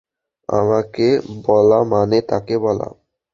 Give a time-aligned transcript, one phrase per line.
[0.49, 1.07] আমাকে
[1.43, 2.87] বলা মানে তাকে বলা।